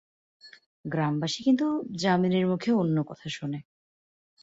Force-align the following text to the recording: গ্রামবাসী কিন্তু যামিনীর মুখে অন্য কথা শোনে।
গ্রামবাসী 0.85 1.39
কিন্তু 1.43 1.65
যামিনীর 1.95 2.45
মুখে 2.47 2.71
অন্য 2.73 2.97
কথা 3.03 3.27
শোনে। 3.29 3.59